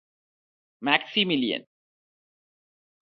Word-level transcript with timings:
മാക്സിമിലിയന് 0.81 1.65